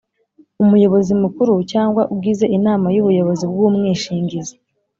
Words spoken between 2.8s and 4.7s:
y’ubuyobozi bw’umwishingizi